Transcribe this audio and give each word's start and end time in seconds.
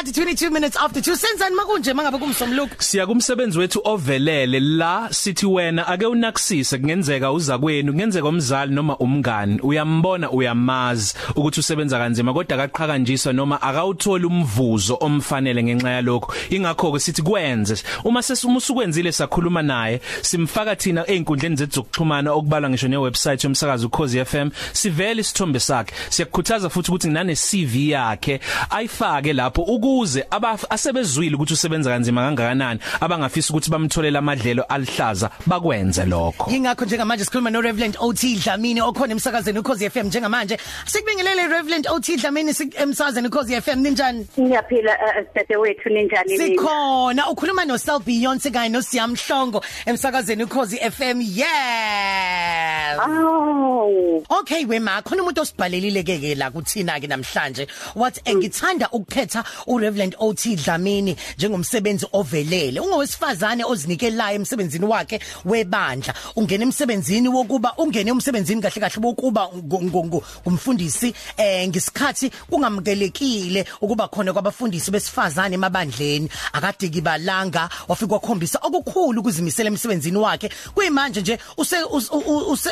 isikhathi 0.00 0.46
22 0.46 0.50
minutes 0.50 0.76
after 0.76 1.02
2 1.02 1.16
senzani 1.16 1.56
makunje 1.56 1.92
mangabe 1.92 2.18
kumsomluko 2.18 2.74
Siya 2.78 3.06
kumsebenzi 3.06 3.58
wethu 3.58 3.80
ovelele 3.84 4.60
la 4.60 5.08
sithi 5.10 5.46
wena 5.46 5.86
ake 5.86 6.06
unakisise 6.06 6.78
kungenzeka 6.78 7.32
uza 7.32 7.58
kwenu 7.58 7.92
kungenzeka 7.92 8.28
umzali 8.28 8.74
noma 8.74 8.96
umngani. 8.96 9.60
Uyambona 9.60 10.30
uyamazi 10.30 11.14
ukuthi 11.36 11.60
usebenza 11.60 11.98
kanzima 11.98 12.34
kodwa 12.34 12.64
akaqhakanjiswa 12.64 13.32
noma 13.32 13.62
akawuthola 13.62 14.26
umvuzo 14.26 14.96
omfanele 15.00 15.62
ngenxa 15.62 15.90
yalokho. 15.90 16.34
Ingakho 16.50 16.92
ke 16.92 17.00
sithi 17.00 17.22
kwenze. 17.22 17.84
Uma 18.04 18.22
sesumusukwenzile 18.22 19.12
sakhuluma 19.12 19.62
naye 19.62 20.00
simfaka 20.22 20.76
thina 20.76 21.06
einkundleni 21.06 21.56
zethu 21.56 21.74
zokuxhumana 21.74 22.32
okubalwa 22.32 22.70
ngisho 22.70 22.88
ne 22.88 22.96
website 22.96 23.44
yomsakazo 23.44 23.86
ukhozi 23.86 24.24
FM 24.24 24.50
sivele 24.72 25.20
isithombe 25.20 25.60
sakhe. 25.60 25.94
Siyakukhuthaza 26.08 26.68
futhi 26.70 26.90
ukuthi 26.90 27.08
nane 27.08 27.34
CV 27.34 27.90
yakhe 27.90 28.40
ayifake 28.70 29.32
lapho. 29.32 29.62
Ukuze 29.90 30.24
abasebezwile 30.30 31.34
ukuthi 31.34 31.52
usebenza 31.54 31.90
kanzima 31.90 32.20
kangakanani 32.22 32.80
abangafisa 33.00 33.50
ukuthi 33.52 33.70
bamtholele 33.70 34.18
amadlelo 34.18 34.62
alihlaza 34.62 35.30
bakwenze 35.46 36.04
lokho 36.04 36.50
Ingakho 36.50 36.84
njengamanje 36.84 37.24
sikhuluma 37.24 37.50
no 37.50 37.60
Reverend 37.60 37.96
OT 38.00 38.22
Dlamini 38.44 38.80
okhona 38.80 39.12
emsakazweni 39.12 39.58
ukhozi 39.58 39.90
FM 39.90 40.06
njengamanje 40.06 40.58
sikubingelele 40.86 41.48
Reverend 41.48 41.86
OT 41.88 42.16
Dlamini 42.16 42.52
emsakazweni 42.78 43.28
ukhozi 43.28 43.60
FM 43.60 43.78
ninjani 43.80 44.26
Ngiyaphila 44.40 44.96
sithathe 45.26 45.56
wethu 45.56 45.88
ninjani 45.88 46.32
nina? 46.38 46.44
Sikhona 46.44 47.28
ukhuluma 47.30 47.64
no 47.64 47.76
Sel 47.78 47.98
Beyonce 48.06 48.50
kanye 48.50 48.68
no 48.68 48.82
Siyamhlongo 48.82 49.62
emsakazweni 49.86 50.44
ukhozi 50.44 50.76
FM 50.78 51.20
yeah 51.20 52.98
Oh. 53.08 54.09
Okay 54.28 54.64
wema 54.64 55.02
khona 55.02 55.22
umuntu 55.22 55.40
osibhalelile 55.40 56.02
ke 56.04 56.18
ke 56.20 56.34
la 56.36 56.50
kuthina 56.50 57.00
ke 57.00 57.08
namhlanje 57.08 57.66
what 57.94 58.20
engithanda 58.24 58.88
ukukhetha 58.92 59.44
uReverend 59.66 60.14
OT 60.18 60.56
Dlamini 60.56 61.16
njengomsebenzi 61.38 62.06
ovelele. 62.12 62.80
Ungowesifazane 62.80 63.64
ozinikelayo 63.64 64.36
emsebenzini 64.36 64.84
wakhe 64.84 65.20
webandla. 65.44 66.14
Ungena 66.36 66.64
emsebenzini 66.64 67.28
wokuba 67.28 67.74
ungene 67.78 68.10
emsebenzini 68.10 68.62
kahle 68.62 68.80
kahle 68.80 69.06
wokuba 69.06 69.48
ngumfundisi 69.48 71.14
eh 71.36 71.68
ngesikhathi 71.68 72.30
kungamkelekile 72.50 73.64
ukuba 73.80 74.08
khona 74.08 74.32
kwabafundisi 74.32 74.90
besifazane 74.90 75.54
emabandleni. 75.54 76.28
Akade 76.52 76.88
kibalanga 76.88 77.68
wafika 77.88 78.14
wakhombisa 78.14 78.58
okukhulu 78.62 79.20
ukuzimisela 79.20 79.70
emsebenzini 79.70 80.16
wakhe. 80.16 80.50
Kuyimanje 80.74 81.20
nje 81.20 81.38
use 81.56 81.76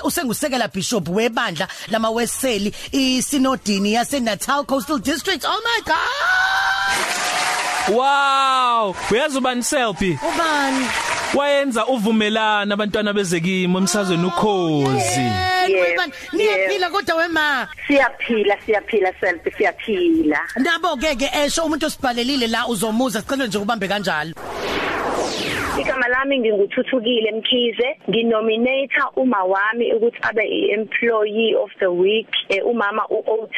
usengusekela 0.04 0.68
bishop 0.68 1.08
webandla. 1.08 1.37
Lama 1.88 2.10
Weseli 2.10 2.74
isinodini 2.92 3.92
yase 3.92 4.20
Natal 4.20 4.64
Coastal 4.64 4.98
District. 4.98 5.44
Oh 5.44 5.60
my 5.64 5.80
god! 5.86 5.98
Wow! 7.96 8.94
Uyazi 9.10 9.38
ubani 9.38 9.62
selfie? 9.62 10.18
Ubani? 10.28 10.86
Wayenza 11.34 11.86
uvumelana 11.86 12.74
abantwana 12.74 13.12
bezekimo 13.12 13.78
emsazweni 13.78 14.24
ukhozi. 14.26 15.20
Yebo 15.68 16.02
niyaphila 16.32 16.90
kodwa 16.90 17.14
wema? 17.16 17.68
Siyaphila 17.86 18.56
siyaphila 18.66 19.12
self 19.20 19.56
siyaphila. 19.58 20.40
Nabo 20.56 20.96
ke 20.96 21.16
ke 21.16 21.30
esho 21.44 21.64
umuntu 21.64 21.86
osibhalelile 21.86 22.46
la 22.46 22.66
uzomuza 22.66 23.20
sicela 23.20 23.46
nje 23.46 23.58
ubambe 23.58 23.88
kanjalo. 23.88 24.34
Igama 25.78 26.08
lami 26.08 26.38
nginguthuthukile 26.38 27.32
Mkhize. 27.32 27.98
Nginominator 28.10 29.10
uma 29.16 29.44
wami 29.44 29.92
ukuthi 29.92 30.18
abe 30.22 30.44
iemployee 30.48 31.54
of 31.54 31.70
the 31.78 31.86
week 31.86 32.28
eh, 32.48 32.66
umama 32.66 33.06
uOT 33.08 33.54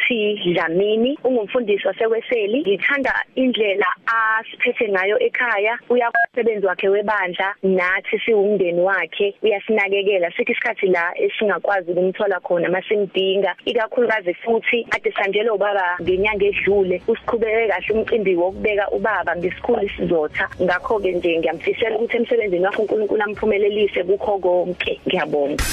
Dlamini 0.53 1.19
ungumfundisi 1.23 1.87
wasekweseli 1.87 2.61
ngithanda 2.61 3.13
indlela 3.35 3.85
asiphethe 4.05 4.89
ngayo 4.89 5.19
ekhaya. 5.19 5.79
Uyakusebenza 5.89 6.67
wakhe 6.67 6.89
webandla 6.89 7.55
nathi 7.63 8.19
siwumndeni 8.25 8.81
wakhe. 8.81 9.35
Uyasinakekela 9.41 10.31
sithi 10.31 10.51
isikhathi 10.51 10.87
la 10.87 11.13
esingakwazi 11.17 11.91
ukumthola 11.91 12.39
khona 12.39 12.69
masimdinga. 12.69 13.55
Ikakhulukazi 13.65 14.33
futhi 14.33 14.87
ade 14.91 15.11
sanjelo 15.11 15.55
ubaba 15.55 15.97
ngenyanga 16.01 16.45
edlule 16.45 17.01
usiqhubeke 17.07 17.67
kahle 17.67 17.93
umcimbi 17.93 18.35
wokubeka 18.35 18.89
ubaba 18.91 19.35
ngesikhulu 19.35 19.89
sizotha. 19.89 20.49
Ngakho 20.61 20.99
ke 20.99 21.11
nje 21.11 21.39
ngiyamfisela 21.39 21.95
ukuthi 21.95 22.10
emsebenzini 22.17 22.65
wakhe 22.65 22.81
uNkulunkulu 22.81 23.23
amphumelelise 23.23 24.03
kukho 24.03 24.39
konke. 24.39 24.99
Ngiyabonga. 25.07 25.63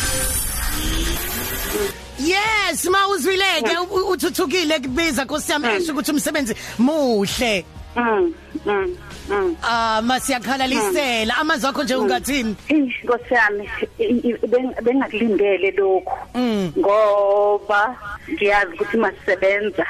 Yes 2.18 2.84
mawuzwileke 2.84 3.78
uthuthukile 4.12 4.78
kubiza 4.80 5.24
nkosiyami 5.24 5.68
esho 5.68 5.92
ukuthi 5.92 6.10
umsebenzi 6.10 6.54
muhle. 6.78 7.64
Mm 7.96 8.34
mm 8.66 8.96
mm. 9.30 9.56
Ah 9.62 10.00
masiyakhalalisela 10.02 11.36
amazwi 11.36 11.68
akho 11.68 11.82
nje 11.82 11.94
ungathini? 11.94 12.56
Nkosi 13.04 13.34
yami 13.34 13.68
bengakulindele 14.82 15.70
lokho 15.70 16.18
ngoba 16.78 17.96
ngiyazi 18.30 18.72
ukuthi 18.74 18.96
masisebenza 18.96 19.86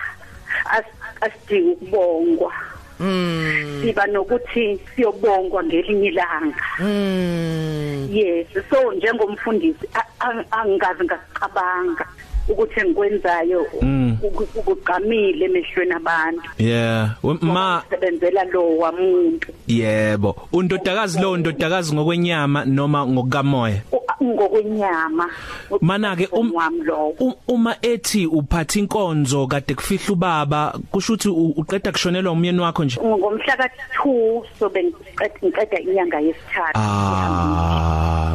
asidingi 1.20 1.70
ukubongwa. 1.70 2.52
Mm. 3.00 3.80
Siba 3.82 4.06
nokuthi 4.06 4.80
siyobongwa 4.96 5.64
ngelinye 5.64 6.08
ilanga. 6.08 6.64
Mm. 6.80 8.08
Yes, 8.12 8.46
so 8.70 8.92
njengomfundisi 8.92 9.88
angazi 10.50 11.04
ngacabanga 11.04 12.06
ukuthi 12.48 12.80
engikwenzayo 12.80 13.66
ukugqamile 14.56 15.44
emehlweni 15.44 15.92
abantu. 15.92 16.48
Yeah, 16.58 17.14
ma 17.42 17.82
sebenzela 17.90 18.44
lo 18.44 18.76
wamuntu. 18.78 19.52
Yebo, 19.66 20.36
undodakazi 20.52 21.20
lo 21.20 21.36
ndodakazi 21.36 21.94
ngokwenyama 21.94 22.64
noma 22.64 23.06
ngokukamoya. 23.06 23.82
Ngokwenyama. 24.28 25.26
Mana 25.80 26.16
ke 26.16 26.28
uma 27.48 27.76
ethi 27.82 28.26
uphatha 28.26 28.78
inkonzo 28.78 29.46
kade 29.46 29.74
kufihla 29.74 30.12
ubaba 30.12 30.78
kusho 30.92 31.12
ukuthi 31.14 31.28
uqeda 31.28 31.92
kushonelwa 31.92 32.32
umyeni 32.32 32.60
wakho 32.60 32.84
nje? 32.84 33.00
Ngomhla 33.00 33.54
ka2 33.56 34.42
so 34.58 34.68
bengiqeda 34.68 35.38
ngiqeda 35.44 35.78
inyanga 35.80 36.20
yesithathu. 36.20 36.78
Ah. 36.78 37.77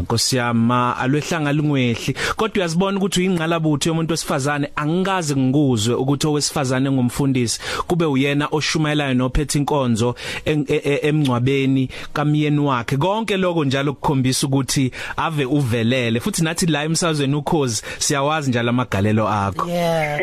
Nkosiyama 0.02 0.98
alwehlanga 0.98 1.54
lingwehli. 1.54 2.16
Kodwa 2.36 2.56
uyazibona 2.58 2.98
ukuthi 2.98 3.20
uyingqalabutho 3.20 3.90
yomuntu 3.90 4.14
wesifazane. 4.14 4.70
Angikaze 4.76 5.36
ngikuzwe 5.36 5.96
ukuthi 5.96 6.28
owesifazane 6.28 6.92
ngumfundisi 6.92 7.60
kube 7.88 8.06
uyena 8.06 8.48
oshumayelayo 8.52 9.14
nophethe 9.14 9.60
inkonzo 9.60 10.16
emncwabeni 10.46 11.90
kamyeni 12.14 12.60
wakhe. 12.60 12.98
Konke 12.98 13.38
lokho 13.38 13.66
njalo 13.66 13.94
kukhombisa 13.94 14.48
ukuthi 14.48 14.92
ave 15.18 15.46
uvelele. 15.46 16.20
Futhi 16.20 16.44
nathi 16.44 16.66
la 16.66 16.84
emsazweni 16.84 17.36
ukhozi 17.36 17.82
siyawazi 18.00 18.50
njalo 18.50 18.70
amagalelo 18.70 19.30
akho. 19.30 19.70
Yeah. 19.70 20.20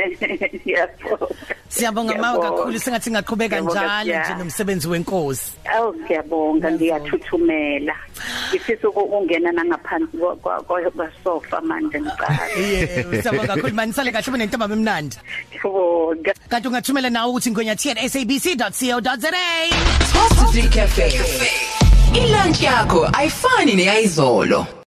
Siyabonga 1.70 2.14
mawa 2.18 2.38
kakhulu 2.42 2.78
singathi 2.78 3.10
ngaqhubeka 3.10 3.60
njalo 3.60 4.02
nje 4.02 4.34
nomsebenzi 4.38 4.88
wenkosi. 4.88 5.52
Awu 5.74 5.94
ngiyabonga 5.94 6.72
ngiyathuthumela. 6.72 7.94
Ngifisa 8.50 8.88
ukungena 8.88 9.52
nangaphansi 9.52 10.16
kwasofa 10.66 11.60
manje 11.60 12.00
ngiqala. 12.00 12.38
Yebo 12.72 13.22
siyabonga 13.22 13.46
kakhulu 13.46 13.74
manje 13.74 13.92
sale 13.94 14.12
kahle 14.12 14.32
benentamba 14.32 14.66
emnandi. 14.66 15.16
Ngiyabonga. 15.50 16.32
Kanti 16.48 16.68
ungathumela 16.68 17.10
nawe 17.10 17.30
ukuthi 17.30 17.50
ngonya 17.50 17.76
tsabc.co.za. 17.76 19.30
Top 20.12 20.32
3 20.50 20.68
Cafe. 20.74 21.06
Ilunch 22.14 22.62
yakho 22.62 23.06
ayifani 23.14 23.74
neyizolo. 23.76 24.79